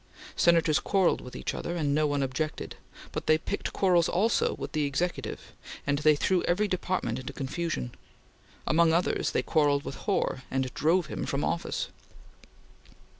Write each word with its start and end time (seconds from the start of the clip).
Senators 0.35 0.79
quarrelled 0.79 1.21
with 1.21 1.35
each 1.35 1.53
other, 1.53 1.75
and 1.75 1.93
no 1.93 2.07
one 2.07 2.23
objected, 2.23 2.75
but 3.11 3.27
they 3.27 3.37
picked 3.37 3.71
quarrels 3.71 4.09
also 4.09 4.55
with 4.55 4.71
the 4.71 4.85
Executive 4.85 5.53
and 5.85 5.99
threw 6.17 6.41
every 6.45 6.67
Department 6.67 7.19
into 7.19 7.33
confusion. 7.33 7.93
Among 8.65 8.93
others 8.93 9.29
they 9.29 9.43
quarrelled 9.43 9.83
with 9.85 9.97
Hoar, 10.09 10.41
and 10.49 10.73
drove 10.73 11.05
him 11.05 11.27
from 11.27 11.43
office. 11.43 11.89